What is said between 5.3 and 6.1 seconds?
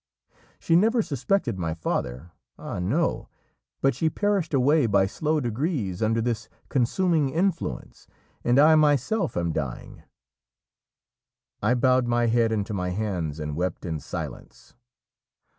degrees